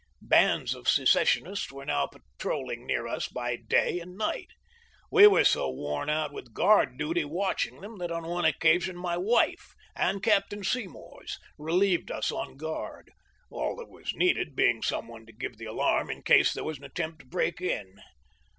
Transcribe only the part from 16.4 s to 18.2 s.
there was an attempt to break in.